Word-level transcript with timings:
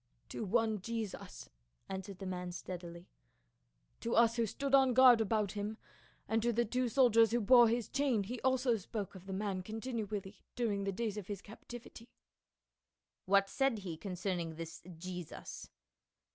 "To 0.29 0.43
one 0.43 0.81
Jesus," 0.81 1.51
answered 1.87 2.17
the 2.17 2.25
man 2.25 2.51
steadily. 2.51 3.07
"To 3.99 4.15
us 4.15 4.35
who 4.35 4.47
stood 4.47 4.73
on 4.73 4.95
guard 4.95 5.21
about 5.21 5.51
him, 5.51 5.77
and 6.27 6.41
to 6.41 6.51
the 6.51 6.65
two 6.65 6.89
soldiers 6.89 7.29
who 7.29 7.39
bore 7.39 7.67
his 7.69 7.87
chain 7.87 8.23
he 8.23 8.41
also 8.41 8.77
spoke 8.77 9.13
of 9.13 9.27
the 9.27 9.31
man 9.33 9.61
continually 9.61 10.41
during 10.55 10.85
the 10.85 10.91
days 10.91 11.17
of 11.17 11.27
his 11.27 11.43
captivity." 11.43 12.09
"What 13.25 13.47
said 13.47 13.77
he 13.77 13.95
concerning 13.95 14.55
this 14.55 14.81
Jesus?" 14.97 15.69